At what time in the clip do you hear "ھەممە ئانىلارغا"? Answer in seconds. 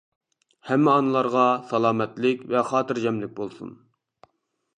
0.69-1.43